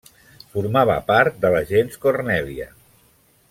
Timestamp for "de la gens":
1.45-2.01